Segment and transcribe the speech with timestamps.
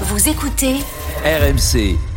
[0.00, 0.80] Vous écoutez
[1.24, 2.13] RMC.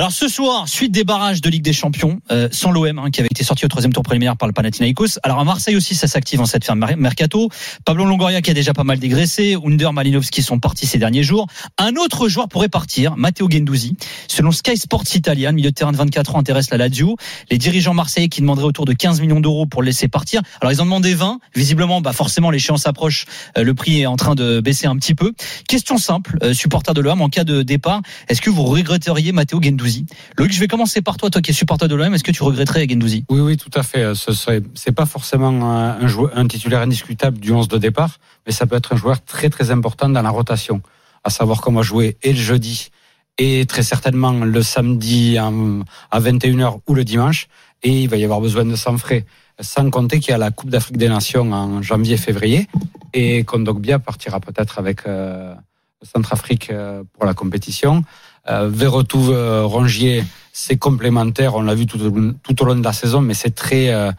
[0.00, 3.20] Alors ce soir, suite des barrages de Ligue des Champions, euh, sans l'OM hein, qui
[3.20, 5.18] avait été sorti au troisième tour préliminaire par le Panathinaikos.
[5.22, 7.50] Alors à Marseille aussi, ça s'active en cette fin mercato.
[7.84, 11.48] Pablo Longoria qui a déjà pas mal dégraissé, Under Malinovski sont partis ces derniers jours.
[11.76, 13.94] Un autre joueur pourrait partir, Matteo Gendouzi.
[14.26, 17.18] Selon Sky Sports Italia, milieu de terrain de 24 ans intéresse la Lazio.
[17.50, 20.40] Les dirigeants marseillais qui demanderaient autour de 15 millions d'euros pour le laisser partir.
[20.62, 21.40] Alors ils en demandé 20.
[21.54, 23.26] Visiblement, bah forcément l'échéance approche,
[23.58, 25.34] euh, le prix est en train de baisser un petit peu.
[25.68, 29.60] Question simple, euh, supporter de l'OM en cas de départ, est-ce que vous regretteriez Matteo
[29.60, 29.89] Gendouzi?
[30.36, 32.12] Loïc, je vais commencer par toi, toi qui es supporter de l'OM.
[32.14, 33.24] Est-ce que tu regretterais Gendouzi?
[33.28, 34.14] Oui, oui, tout à fait.
[34.14, 38.76] Ce serait, c'est pas forcément un, titulaire indiscutable du 11 de départ, mais ça peut
[38.76, 40.82] être un joueur très très important dans la rotation.
[41.22, 42.90] À savoir comment jouer et le jeudi
[43.36, 47.48] et très certainement le samedi à 21h ou le dimanche.
[47.82, 49.24] Et il va y avoir besoin de sang frais.
[49.60, 52.66] Sans compter qu'il y a la Coupe d'Afrique des Nations en janvier-février
[53.12, 55.54] et Kondogbia partira peut-être avec euh,
[56.02, 58.04] Centrafrique euh, pour la compétition.
[58.48, 61.54] Euh, Verretou euh, Rongier, c'est complémentaire.
[61.54, 61.98] On l'a vu tout,
[62.42, 64.12] tout, au long de la saison, mais c'est très euh,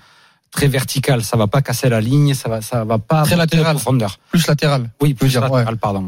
[0.52, 1.24] très vertical.
[1.24, 4.20] Ça va pas casser la ligne, ça va ça va pas très latéral, profondeur.
[4.30, 4.90] Plus latéral.
[5.02, 6.06] Oui, plus latéral, pardon.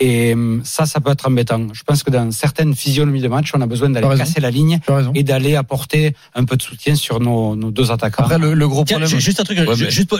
[0.00, 1.66] Et hum, ça, ça peut être embêtant.
[1.72, 4.80] Je pense que dans certaines physionomies de match, on a besoin d'aller casser la ligne
[5.14, 8.24] et d'aller apporter un peu de soutien sur nos, nos deux attaquants.
[8.24, 9.08] Après, le, gros problème.
[9.08, 9.58] juste un truc,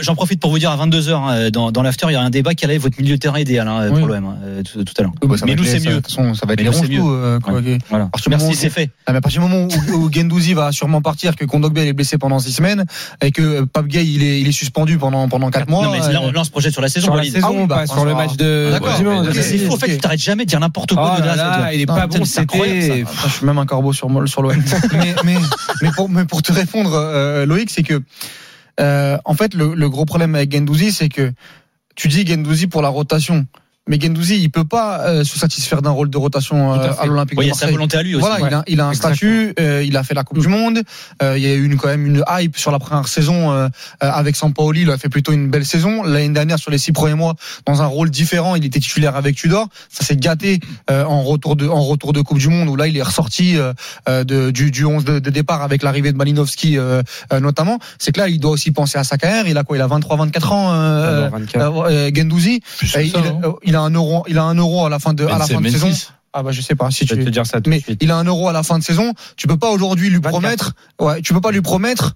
[0.01, 2.29] j'en profite pour vous dire à 22h, hein, dans, dans l'after, il y a un
[2.29, 5.01] débat qui allait votre milieu de terrain idéal hein, pour l'OM hein, tout, tout, à
[5.01, 5.13] l'heure.
[5.21, 5.95] Bah, mais nous, c'est mieux.
[5.95, 7.01] De toute façon, ça va être les mieux.
[7.03, 7.39] Euh,
[7.89, 8.09] voilà.
[8.29, 8.89] Merci, c'est fait.
[9.07, 12.39] Ah, à partir du moment où, Gendouzi va sûrement partir, que Kondogbia est blessé pendant
[12.39, 12.85] 6 semaines
[13.21, 15.85] et que Pape Gay il est, il est suspendu pendant, pendant 4 mois.
[15.85, 17.07] Non, mais là, on se projette sur la saison.
[17.07, 18.71] Sur la saison, ah sur le match de.
[19.70, 22.07] Faux, en fait, tu t'arrêtes jamais dire n'importe quoi oh de là, Il est pas
[22.07, 23.07] bon, c'est incroyable.
[23.23, 24.55] Je suis même un corbeau sur sur l'OM.
[24.93, 25.35] mais, mais,
[25.81, 28.01] mais, pour, mais pour te répondre, euh, Loïc, c'est que
[28.79, 31.31] euh, en fait le, le, gros problème avec Gendouzi, c'est que
[31.95, 33.45] tu dis Gendouzi pour la rotation.
[33.89, 37.39] Mais Gendouzi, il peut pas euh, se satisfaire d'un rôle de rotation euh, à, l'Olympique
[37.39, 37.69] oui, de Marseille.
[37.69, 38.23] Il a sa volonté à lui aussi.
[38.23, 40.83] Voilà, il a, il a un statut, euh, il a fait la Coupe du Monde,
[41.19, 43.69] il y a eu une, quand même une hype sur la première saison
[43.99, 46.03] avec Sampaoli, il a fait plutôt une belle saison.
[46.03, 49.35] L'année dernière, sur les six premiers mois, dans un rôle différent, il était titulaire avec
[49.35, 49.67] Tudor.
[49.89, 50.59] Ça s'est gâté
[50.89, 53.55] en retour de en retour de Coupe du Monde où là, il est ressorti
[54.07, 56.77] de, du, du 11 de, de départ avec l'arrivée de Malinowski
[57.31, 57.79] notamment.
[57.97, 59.47] C'est que là, il doit aussi penser à sa carrière.
[59.47, 59.77] Il a quoi?
[59.77, 62.61] Il a 23-24 ans, Gendouzi.
[63.71, 65.61] Il, a un euro, il a un euro à la fin de, à la fin
[65.61, 65.91] de saison.
[66.33, 67.61] Ah bah je sais pas si tu vais te dire ça.
[67.61, 69.13] Tout mais il a un euro à la fin de saison.
[69.37, 70.73] Tu peux pas aujourd'hui lui promettre.
[70.99, 72.15] Ouais, tu peux pas lui promettre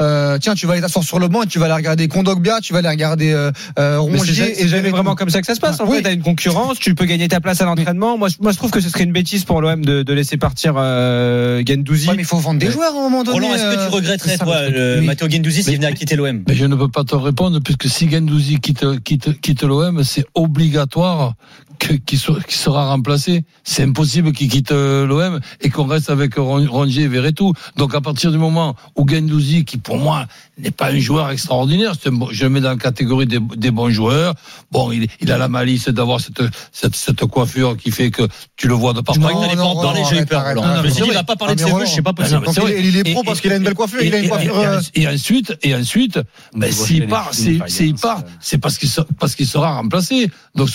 [0.00, 2.60] euh, tiens, tu vas aller t'asseoir sur le banc et tu vas aller regarder Kondogbia,
[2.60, 4.60] tu vas aller regarder euh, euh Rongier.
[4.60, 5.78] Et jamais vraiment comme ça que ça se passe.
[5.80, 8.18] En fait, t'as une concurrence, tu peux gagner ta place à l'entraînement.
[8.18, 10.74] Moi, moi, je trouve que ce serait une bêtise pour l'OM de, de laisser partir
[10.76, 12.08] euh, Gendouzi.
[12.08, 13.38] Ouais, mais il faut vendre des joueurs à un moment donné.
[13.38, 16.54] Roland, est-ce que tu euh, regretterais toi, Matteo Gendouzi s'il venait à quitter l'OM Mais
[16.54, 21.34] je ne peux pas te répondre puisque si Gendouzi quitte quitte quitte l'OM, c'est obligatoire
[21.78, 23.44] qu'il sera remplacé.
[23.62, 27.52] C'est impossible qu'il quitte l'OM et qu'on reste avec Rongier et Verretou.
[27.76, 30.26] Donc à partir du moment où Gendouzi, qui pour moi
[30.58, 31.94] n'est pas un joueur extraordinaire,
[32.30, 34.34] je le mets dans la catégorie des, bons joueurs.
[34.70, 38.22] Bon, il, il a la malice d'avoir cette, cette, cette, coiffure qui fait que
[38.56, 39.20] tu le vois de partout.
[39.20, 40.44] Non, non, non, parler, j'ai eu peur.
[41.12, 42.42] Va pas parler de ses je sais pas possible.
[42.78, 44.54] Il est pro parce qu'il a une belle coiffure, il a une coiffure.
[44.94, 46.20] Et ensuite, et ensuite,
[46.54, 50.30] ben, s'il part, s'il part, c'est parce qu'il parce qu'il sera remplacé.
[50.54, 50.68] Donc,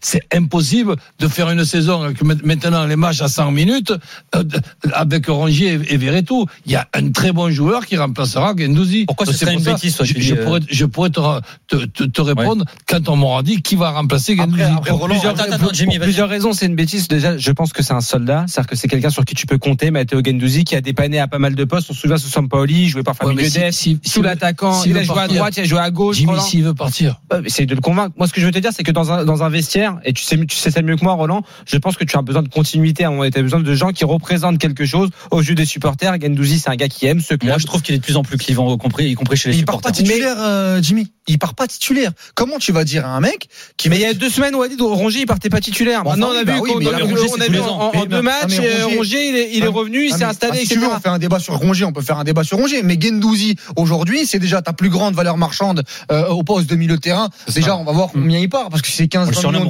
[0.00, 3.92] c'est impossible de faire une saison avec maintenant les matchs à 100 minutes
[4.34, 4.44] euh,
[4.92, 6.46] avec Rongier et Verretou.
[6.66, 7.96] Il y a un très bon joueur qui
[8.38, 9.04] remplacera Gendouzi.
[9.06, 11.20] Pourquoi ce serait une bêtise je, je, euh, pourrais, je pourrais te,
[11.68, 14.62] te, te répondre quand on m'aura dit qui va remplacer Gendouzi.
[14.86, 17.08] pour plusieurs, attends, attends, Jimmy, plusieurs raisons, c'est une bêtise.
[17.08, 19.58] Déjà, je pense que c'est un soldat, c'est-à-dire que c'est quelqu'un sur qui tu peux
[19.58, 19.90] compter.
[19.90, 21.88] Matteo Gendouzi qui a dépanné à pas mal de postes.
[21.90, 24.96] On se souvient sous Sampaoli, il jouait parfois ouais, milieu si, si, sous l'attaquant, il
[24.96, 26.16] a joué à droite, il a joué à gauche.
[26.16, 27.20] Jimmy, s'il veut partir.
[27.48, 28.14] C'est de le convaincre.
[28.16, 30.12] Moi, ce que je veux te dire, c'est que dans un, dans un vestiaire, et
[30.12, 32.42] tu sais, tu sais ça mieux que moi, Roland, je pense que tu as besoin
[32.42, 33.06] de continuité.
[33.06, 36.20] On a besoin de gens qui représentent quelque chose au jeu des supporters.
[36.20, 37.50] Gendouzi, c'est un gars qui aime ce club.
[37.50, 39.50] Moi, je trouve qu'il est de plus en plus clivant, y compris, y compris chez
[39.50, 39.82] les il supporters.
[39.82, 41.10] Part pas titulaire, euh, Jimmy?
[41.30, 42.10] Il part pas titulaire.
[42.34, 44.80] Comment tu vas dire à un mec qui Mais il y a deux semaines, Wadid
[44.80, 46.02] Rongier, il partait pas titulaire.
[46.04, 48.58] Maintenant, on a vu, on a vu en deux matchs,
[48.96, 51.54] Rongier, il est revenu, il s'est installé, Si tu veux, on fait un débat sur
[51.54, 52.82] Rongier, on peut faire un débat sur Rongier.
[52.82, 56.96] Mais Gendouzi, aujourd'hui, c'est déjà ta plus grande valeur marchande euh, au poste de milieu
[56.96, 57.28] de terrain.
[57.54, 59.68] Déjà, on va voir combien il part parce que c'est 15 millions de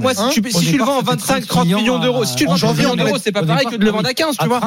[0.00, 0.40] moi, si
[0.70, 3.42] tu le vends 25, 30 millions d'euros, si tu le vends millions d'euros, c'est pas
[3.44, 4.60] pareil que de le vendre à 15, tu vois.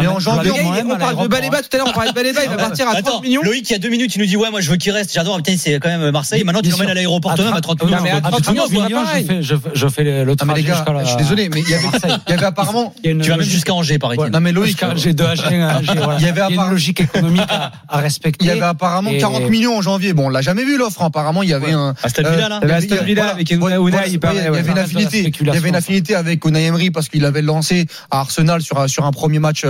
[0.00, 0.52] Mais en janvier,
[0.86, 3.02] on parle de Baléba tout à l'heure, on parlait de Baléba, il va partir à
[3.02, 3.42] 30 millions.
[3.42, 5.12] Loïc, il y a deux minutes, il nous dit ouais, moi je veux qu'il reste.
[5.12, 5.40] J'adore.
[5.64, 6.44] C'est quand même Marseille.
[6.44, 7.98] Maintenant, tu l'emmènes à l'aéroport même à 30 millions.
[8.02, 11.04] mais à 30 millions, je fais, je, je fais le trajet jusqu'à la...
[11.04, 11.88] Je suis désolé, mais il y avait,
[12.26, 12.94] il y avait apparemment.
[13.02, 14.30] tu vas même jusqu'à Angers, paraît-il.
[14.30, 14.82] non, mais Loïc.
[14.96, 17.48] J'ai deux Il y avait une logique économique
[17.88, 18.44] à, respecter.
[18.44, 20.12] Il y avait apparemment 40 millions en janvier.
[20.12, 21.02] Bon, on l'a jamais vu l'offre.
[21.02, 21.94] Apparemment, il y avait un.
[22.16, 22.60] Villa, là.
[22.62, 23.76] À Stade Villa avec Unai,
[24.06, 25.32] il y avait une affinité.
[25.40, 28.88] Il y avait une affinité avec Unai Emery parce qu'il avait lancé à Arsenal sur
[28.88, 29.64] sur un premier match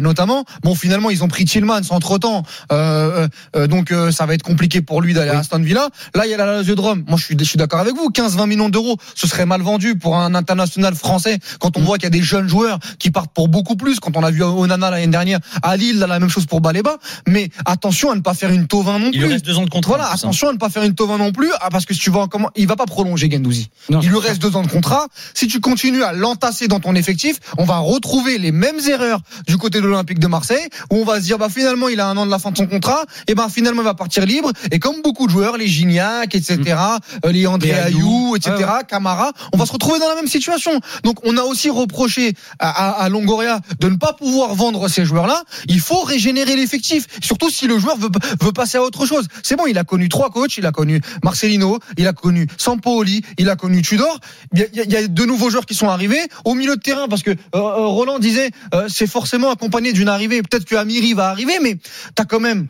[0.00, 0.44] notamment.
[0.62, 2.42] Bon, finalement, ils ont pris Tillmans entre temps.
[2.70, 5.88] Donc, ça va être compliqué pour lui d'aller Aston Villa.
[6.14, 7.04] Là, il y a la Lazio de Rome.
[7.08, 8.10] Moi, je suis, je suis d'accord avec vous.
[8.10, 11.84] 15-20 millions d'euros, ce serait mal vendu pour un international français quand on mm.
[11.84, 14.00] voit qu'il y a des jeunes joueurs qui partent pour beaucoup plus.
[14.00, 16.98] Quand on a vu Onana l'année dernière à Lille, là, la même chose pour Baléba.
[17.26, 19.18] Mais attention à ne pas faire une Tovin non plus.
[19.18, 19.92] Il lui reste deux ans de contrat.
[19.92, 22.10] Voilà, attention à ne pas faire une Tovin non plus, ah, parce que si tu
[22.10, 23.68] vois comment, il va pas prolonger Gendouzi.
[23.88, 25.06] il lui reste deux ans de contrat.
[25.34, 29.56] Si tu continues à l'entasser dans ton effectif, on va retrouver les mêmes erreurs du
[29.58, 32.16] côté de l'Olympique de Marseille, où on va se dire, bah finalement, il a un
[32.16, 34.50] an de la fin de son contrat, et ben finalement, il va partir libre.
[34.70, 37.26] Et comme beaucoup de joueurs, les Gignac, etc., mm.
[37.26, 38.54] euh, les André Ayou, etc.,
[38.88, 40.72] Camara, on va se retrouver dans la même situation.
[41.04, 45.42] Donc, on a aussi reproché à, à, Longoria de ne pas pouvoir vendre ces joueurs-là.
[45.68, 48.10] Il faut régénérer l'effectif, surtout si le joueur veut,
[48.40, 49.26] veut passer à autre chose.
[49.42, 53.22] C'est bon, il a connu trois coachs, il a connu Marcelino, il a connu Sampoli,
[53.38, 54.18] il a connu Tudor.
[54.54, 56.80] Il y, a, il y a de nouveaux joueurs qui sont arrivés au milieu de
[56.80, 58.50] terrain parce que euh, euh, Roland disait
[58.88, 60.42] c'est forcément accompagné d'une arrivée.
[60.42, 61.76] Peut-être que Amiri va arriver, mais
[62.14, 62.68] t'as quand même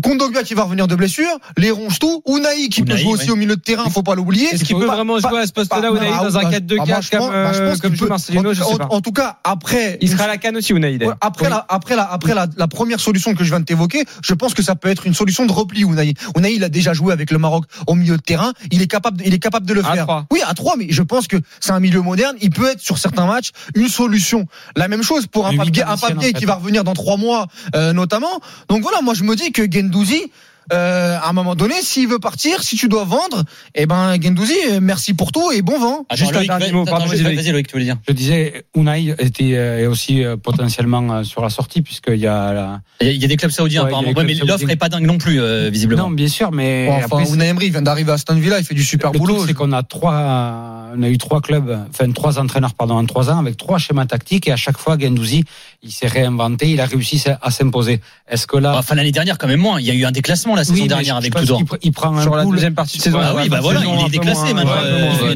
[0.00, 3.56] Kondogbia qui va revenir de blessure, les tout, Unai qui peut jouer aussi au milieu
[3.56, 4.46] de terrain, faut pas l'oublier.
[4.46, 7.94] Est-ce qu'il peut vraiment jouer à ce poste-là, Unai, dans un 4-2-4 comme, euh, comme
[7.94, 8.88] joue Marcelino, je sais pas.
[8.90, 9.98] En tout cas, après.
[10.00, 10.98] Il sera à la canne aussi, Unai.
[11.20, 14.34] après la, après la, après la, la première solution que je viens de t'évoquer, je
[14.34, 16.14] pense que ça peut être une solution de repli, Unai.
[16.36, 19.22] Unai, il a déjà joué avec le Maroc au milieu de terrain, il est capable,
[19.24, 20.08] il est capable de le faire.
[20.08, 22.80] À oui, à 3, mais je pense que c'est un milieu moderne, il peut être
[22.80, 24.46] sur certains matchs une solution.
[24.76, 27.92] La même chose pour un papier, un papier qui va revenir dans 3 mois, euh,
[27.92, 28.40] notamment.
[28.68, 30.30] Donc voilà, moi je me dis que Gendouzi,
[30.72, 33.44] euh, à un moment donné, s'il veut partir, si tu dois vendre,
[33.74, 36.06] eh ben Gendouzi, euh, merci pour tout et bon vent.
[36.08, 36.84] Ah, Juste un dernier mot.
[36.84, 37.96] Vas-y Loïc, tu voulais dire?
[38.06, 42.80] Je disais, Unai était euh, aussi potentiellement sur la sortie puisqu'il y a.
[43.00, 46.04] Il y a des clubs saoudiens apparemment, mais l'offre n'est pas dingue non plus visiblement.
[46.04, 48.84] Non, bien sûr, mais enfin, Unai Emery vient d'arriver à Aston Villa, il fait du
[48.84, 49.46] super boulot.
[49.46, 53.30] C'est qu'on a trois, on a eu trois clubs, enfin trois entraîneurs pardon en trois
[53.30, 55.44] ans avec trois schémas tactiques et à chaque fois Gendouzi,
[55.82, 58.00] il s'est réinventé, il a réussi à s'imposer.
[58.28, 60.51] Est-ce que là, enfin l'année dernière quand même moins, il y a eu un déclassement
[60.54, 61.62] la saison dernière avec Tudor.
[61.82, 63.18] Il, prend un sur la deuxième partie de saison.
[63.20, 64.72] Ah oui, bah voilà, il est déclassé maintenant.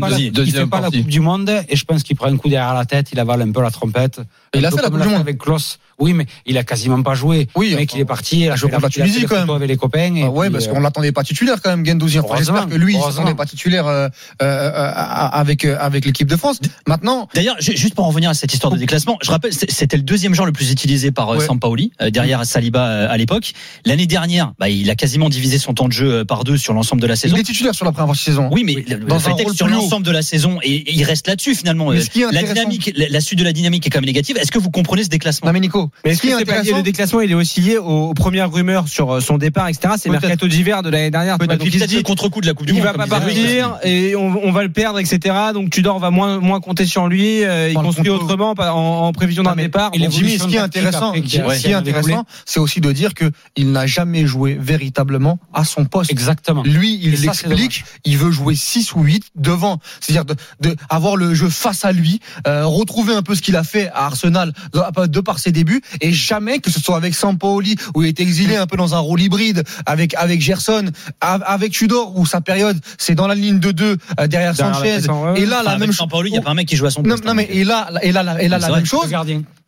[0.09, 2.75] Il fait pas la Coupe du Monde et je pense qu'il prend un coup derrière
[2.75, 4.21] la tête, il avale un peu la trompette.
[4.55, 5.79] Il a fait la Coupe du Monde avec Kloss.
[5.99, 7.49] Oui, mais il a quasiment pas joué.
[7.55, 8.41] Oui, le mec, il est parti.
[8.41, 9.51] Il a joué la Tunisie quand même.
[9.51, 10.15] Avec les copains.
[10.25, 12.19] Ah ouais, parce qu'on l'attendait pas titulaire quand même, Gendouzi.
[12.37, 14.09] J'espère que lui, il s'attendait pas titulaire euh,
[14.43, 14.91] euh,
[15.33, 16.61] avec euh, avec l'équipe de France.
[16.87, 17.29] Maintenant.
[17.35, 20.35] D'ailleurs, juste pour en revenir à cette histoire de déclassement, je rappelle, c'était le deuxième
[20.35, 23.53] genre le plus utilisé par Sampaoli derrière Saliba à l'époque.
[23.85, 27.03] L'année dernière, bah, il a quasiment divisé son temps de jeu par deux sur l'ensemble
[27.03, 27.37] de la saison.
[27.37, 28.49] Il est titulaire sur la première saison.
[28.53, 31.91] Oui, mais dans sur l'ensemble de la saison et il reste là-dessus finalement.
[31.91, 34.37] La dynamique, la suite de la dynamique est quand même négative.
[34.37, 35.47] Est-ce que vous comprenez ce déclassement?
[35.47, 35.86] Non, mais Nico.
[36.05, 39.39] Mais est-ce que le déclassement, il est aussi lié aux premières rumeurs sur euh, son
[39.39, 39.95] départ, etc.
[39.99, 41.39] C'est mercato d'hiver de l'année dernière.
[41.39, 42.83] Peut-être le contre-coup de la Coupe du Monde.
[42.83, 45.35] Il va pas partir et on, va le perdre, etc.
[45.53, 47.45] Donc Tudor va moins moins compter sur lui.
[47.45, 49.91] Euh, il construit autrement en, prévision d'un départ.
[49.95, 53.73] Jimmy, ce qui est intéressant, ce qui est intéressant, c'est aussi de dire que il
[53.73, 56.11] n'a jamais joué véritablement à son poste.
[56.11, 56.63] Exactement.
[56.63, 57.85] Lui, il l'explique.
[58.05, 60.25] Il veut jouer 6 ou 8 devant, c'est-à-dire
[60.61, 63.89] de, avoir le jeu face à lui, euh, retrouver un peu ce qu'il a fait
[63.89, 68.09] à Arsenal de par ses débuts et jamais que ce soit avec Sampaoli où il
[68.09, 70.91] est exilé un peu dans un rôle hybride avec avec Gerson,
[71.21, 75.01] avec Tudor où sa période c'est dans la ligne de deux euh, derrière, Sanchez.
[75.37, 75.97] Et là la même chose.
[75.97, 77.25] Sampaoli, il y a pas un mec qui joue à son poste.
[77.25, 79.13] Non, mais et là et là et là la même chose.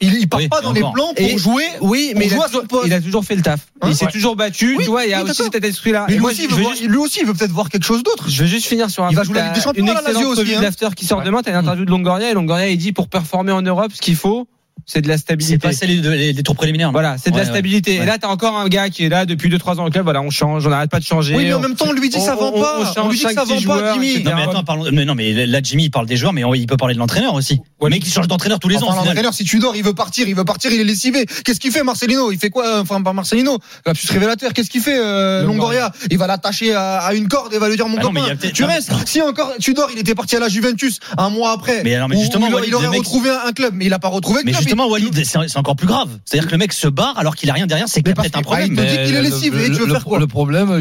[0.01, 1.65] Il, il part pas dans les plans pour jouer.
[1.81, 3.67] Oui, mais il a, toujours, il a, toujours, fait le taf.
[3.81, 4.77] Hein il s'est toujours battu.
[4.81, 6.07] tu vois, il y a aussi cet esprit-là.
[6.09, 6.47] Lui, aussi,
[6.87, 8.29] lui aussi, il veut peut-être voir quelque chose d'autre.
[8.29, 9.11] Je veux juste finir sur un.
[9.11, 10.61] Il va jouer des Une excellente revue hein.
[10.61, 11.43] d'after qui sort demain.
[11.43, 14.17] T'as une interview de Longoria et Longoria il dit pour performer en Europe, ce qu'il
[14.17, 14.47] faut,
[14.89, 15.53] c'est de la stabilité.
[15.53, 16.93] C'est pas celle des tours préliminaires.
[16.93, 17.97] Voilà, c'est de la stabilité.
[17.97, 20.05] Et là, t'as encore un gars qui est là depuis 2-3 ans le club.
[20.05, 21.37] Voilà, on change, on n'arrête pas de changer.
[21.37, 22.95] Oui, mais en même temps, on lui dit ça vend pas.
[22.97, 24.25] On, lui dit que ça vend pas, Jimmy.
[24.25, 26.67] Non, mais attends, parlons, mais non, mais là, Jimmy, il parle des joueurs, mais il
[26.67, 27.61] peut parler de l'entraîneur aussi.
[27.81, 28.95] Ouais, mais qui change d'entraîneur tous les ans.
[28.95, 31.27] L'entraîneur, si tu dors, il veut partir, il veut partir, il est lessivé.
[31.45, 32.33] Qu'est-ce qu'il fait, Marcelino?
[32.33, 32.81] Il fait quoi?
[32.81, 33.59] Enfin, pas Marcelino.
[33.85, 34.55] La plus révélateur.
[34.55, 37.89] Qu'est-ce qu'il fait, euh, Longoria Il va l'attacher à une corde et va lui dire
[37.89, 38.23] mon ah copain,
[38.55, 38.93] tu restes.
[39.05, 41.83] Si encore tu dors, il était parti à la Juventus un mois après.
[41.85, 44.41] Mais justement, il aurait retrouvé un club, mais il a pas retrouvé.
[44.87, 46.09] Walid, c'est encore plus grave.
[46.25, 48.73] C'est-à-dire que le mec se barre alors qu'il a rien derrière, c'est peut-être un problème.
[48.73, 50.81] Il dit qu'il est lessivé, tu veux faire quoi Le problème,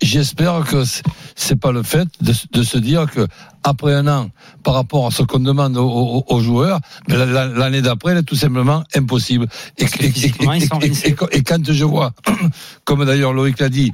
[0.00, 0.84] j'espère que
[1.34, 3.26] c'est pas le fait de, se dire que
[3.64, 4.30] après un an,
[4.62, 9.48] par rapport à ce qu'on demande aux, joueurs, l'année d'après, est tout simplement impossible.
[9.78, 12.12] Et, et, quand je vois,
[12.84, 13.92] comme d'ailleurs Loïc l'a dit,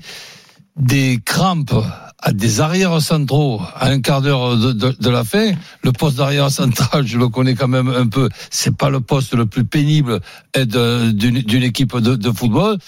[0.76, 1.74] des crampes
[2.20, 5.52] à des arrières centraux à un quart d'heure de, de, de, la fin.
[5.82, 8.28] Le poste d'arrière central, je le connais quand même un peu.
[8.50, 10.20] C'est pas le poste le plus pénible
[10.54, 12.78] d'une équipe de, de, football.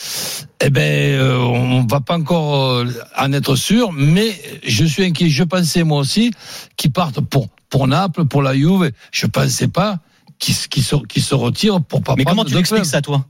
[0.61, 4.35] Eh ben, euh, on va pas encore euh, en être sûr, mais
[4.65, 5.29] je suis inquiet.
[5.29, 6.33] Je pensais moi aussi
[6.77, 8.91] qu'ils partent pour pour Naples, pour la Juve.
[9.13, 9.99] Je pensais pas
[10.41, 12.15] qu'ils qu se, qu se retirent pour pas.
[12.17, 13.25] Mais comment tu expliques ça, toi?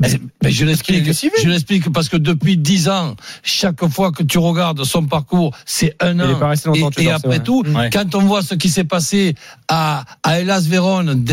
[0.00, 1.04] Mais, je l'explique.
[1.04, 5.96] Je l'explique parce que depuis dix ans, chaque fois que tu regardes son parcours, c'est
[6.00, 6.52] un an.
[6.74, 7.90] Et, et après tout, ouais.
[7.92, 9.34] quand on voit ce qui s'est passé
[9.68, 11.24] à, à Elas Vérone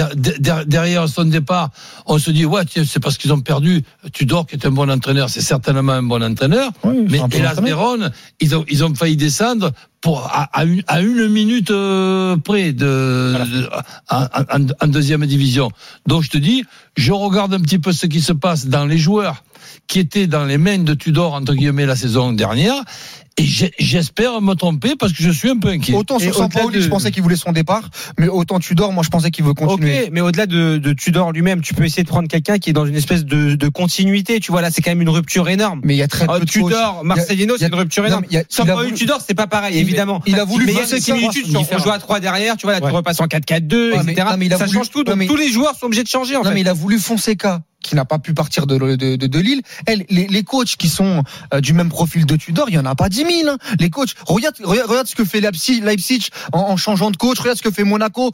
[0.66, 1.70] derrière son départ,
[2.06, 3.84] on se dit ouais, c'est parce qu'ils ont perdu.
[4.14, 6.72] Tudor qui est un bon entraîneur, c'est certainement un bon entraîneur.
[6.84, 9.72] Oui, mais Elas Vérone, ils ont ils ont failli descendre
[10.06, 13.70] pour à, à, une, à une, minute euh, près de, de
[14.12, 15.72] en, en, en, deuxième division.
[16.06, 16.64] Donc je te dis,
[16.96, 19.44] je regarde un petit peu ce qui se passe dans les joueurs
[19.88, 22.76] qui étaient dans les mains de Tudor entre guillemets la saison dernière
[23.38, 23.44] et
[23.80, 25.94] j'espère me tromper parce que je suis un peu inquiet.
[25.94, 26.82] Autant sur Sampaoli, de...
[26.82, 30.04] je pensais qu'il voulait son départ, mais autant Tudor, moi je pensais qu'il veut continuer.
[30.04, 32.74] Ok, mais au-delà de, de, Tudor lui-même, tu peux essayer de prendre quelqu'un qui est
[32.74, 34.40] dans une espèce de, de continuité.
[34.40, 35.82] Tu vois là, c'est quand même une rupture énorme.
[35.84, 38.24] Mais il y a très peu de Tudor, Marcelino, c'est une rupture énorme.
[38.48, 40.22] Sampaoli, Tudor, c'est pas pareil, évidemment.
[40.26, 40.66] Il a voulu.
[40.66, 41.46] Mais il y a similitudes.
[41.46, 44.28] Tu joues à 3 derrière, tu vois là, tu repasses en 4-4-2, etc.
[44.58, 45.04] Ça change tout.
[45.04, 46.38] Donc tous les joueurs sont obligés de changer.
[46.38, 46.54] En fait.
[46.54, 49.62] mais il a voulu Fonseca qui n'a pas pu partir de, de, de, de Lille.
[49.86, 51.24] Elle, les, les, coachs qui sont
[51.54, 53.30] euh, du même profil de Tudor, il y en a pas 10 000.
[53.48, 53.58] Hein.
[53.80, 57.40] Les coachs, regarde, regarde, regarde, ce que fait Leipzig, Leipzig en, en, changeant de coach.
[57.40, 58.32] Regarde ce que fait Monaco.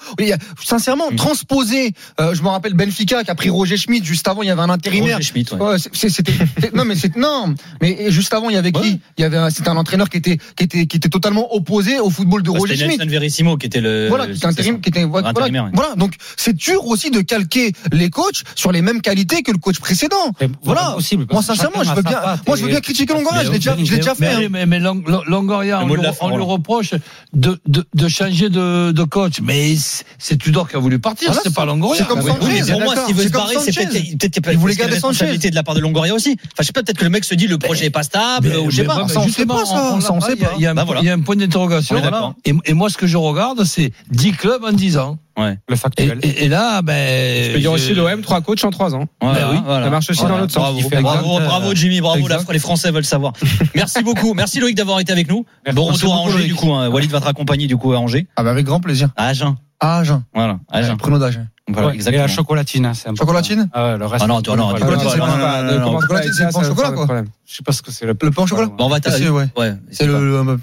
[0.64, 1.16] Sincèrement, mmh.
[1.16, 1.94] transposer.
[2.20, 4.06] Euh, je me rappelle Benfica qui a pris Roger Schmidt.
[4.06, 5.18] Juste avant, il y avait un intérimaire.
[5.18, 5.56] Roger Schmidt.
[5.56, 5.78] Ouais.
[5.92, 6.34] c'était
[6.74, 7.54] non, mais c'est non.
[7.82, 9.00] Mais juste avant, il y avait qui?
[9.18, 12.10] Il y avait c'était un entraîneur qui était qui était qui était totalement opposé au
[12.10, 12.94] football de bah, Roger Schmidt.
[12.94, 14.08] C'était Verissimo qui était le.
[14.08, 15.96] Voilà, qui était intérim, qui était voilà, voilà.
[15.96, 19.80] Donc c'est dur aussi de calquer les coachs sur les mêmes qualités que le coach
[19.80, 20.16] précédent.
[20.64, 20.92] Voilà.
[20.96, 23.44] Possible, moi, sincèrement, je veux bien, moi, je veux bien critiquer Longoria.
[23.44, 24.50] Je l'ai déjà, je l'ai déjà fait.
[24.50, 25.82] Mais, mais, Longoria,
[26.22, 26.94] on, lui reproche
[27.34, 29.42] de, de, de changer de, de coach.
[29.42, 29.76] Mais
[30.18, 31.34] c'est Tudor qui a voulu partir.
[31.34, 32.02] c'est pas Longoria.
[32.02, 32.72] C'est comme Sanchez.
[32.72, 35.76] Pour moi, s'il veut se barrer, c'est peut-être qu'il voulait garder responsabilité de la part
[35.76, 36.38] de Longoria aussi.
[36.44, 38.56] Enfin, je sais pas, peut-être que le mec se dit le projet est pas stable,
[38.58, 39.08] ou je sais pas.
[39.08, 40.00] Ça, on sait pas, ça.
[40.02, 40.52] Ça, on sait pas.
[40.58, 42.02] Il y a un point d'interrogation.
[42.46, 45.18] Et moi, ce que je regarde, c'est 10 clubs en 10 ans.
[45.42, 45.58] Ouais.
[45.68, 46.20] Le factuel.
[46.24, 47.44] Et, et, là, ben.
[47.46, 49.06] Je peux dire aussi l'OM, trois coachs en trois ans.
[49.22, 49.86] Voilà, ben oui, voilà.
[49.86, 50.36] Ça marche aussi voilà.
[50.36, 50.90] dans l'autre sens.
[50.90, 52.28] Bravo, bravo, bravo, Jimmy, bravo.
[52.28, 53.34] Là, les Français veulent savoir.
[53.76, 54.34] Merci beaucoup.
[54.34, 55.46] Merci Loïc d'avoir été avec nous.
[55.66, 56.48] Merci bon retour à Angers, Loïc.
[56.48, 56.72] du coup.
[56.74, 56.90] Hein.
[56.90, 58.28] Walid va te raccompagner, du coup, à Angers.
[58.36, 59.10] Ah, bah, avec grand plaisir.
[59.16, 59.56] À Agen.
[59.80, 60.24] À Agen.
[60.34, 60.60] Voilà.
[60.70, 60.98] Agen.
[60.98, 61.48] Prenons d'Agen.
[61.68, 62.26] Voilà, ouais, exactement.
[62.26, 64.24] Et la chocolatine, hein, c'est Chocolatine Ah ouais, le reste.
[64.24, 66.02] Ah non, tu non, chocolatine, c'est pas.
[66.02, 67.24] Chocolatine, c'est le pain au chocolat, quoi.
[67.46, 68.14] Je sais pas ce que c'est le.
[68.14, 68.70] Pain au chocolat.
[68.78, 69.30] On va t'arrêter.
[69.30, 69.48] Ouais.
[69.92, 70.58] C'est le.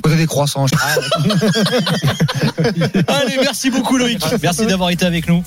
[0.00, 0.66] Côté des croissants.
[3.08, 4.24] Allez, merci beaucoup Loïc.
[4.42, 5.44] Merci d'avoir été avec nous.